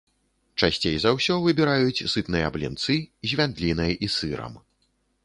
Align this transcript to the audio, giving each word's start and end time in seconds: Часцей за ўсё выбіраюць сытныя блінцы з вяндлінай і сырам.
Часцей 0.61 0.95
за 1.01 1.11
ўсё 1.17 1.35
выбіраюць 1.43 2.05
сытныя 2.13 2.47
блінцы 2.55 2.97
з 3.27 3.31
вяндлінай 3.43 3.93
і 4.09 4.11
сырам. 4.17 4.53